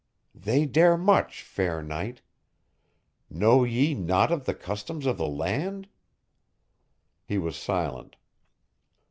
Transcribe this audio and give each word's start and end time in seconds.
"They 0.33 0.65
dare 0.65 0.97
much, 0.97 1.43
fair 1.43 1.83
knight. 1.83 2.23
Know 3.29 3.63
ye 3.63 3.93
naught 3.93 4.31
of 4.31 4.45
the 4.45 4.55
customs 4.55 5.05
of 5.05 5.19
the 5.19 5.27
land?" 5.27 5.87
He 7.23 7.37
was 7.37 7.55
silent. 7.55 8.15